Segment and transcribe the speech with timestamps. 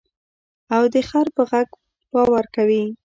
[0.75, 1.67] او د خر په غږ
[2.13, 2.83] باور کوې.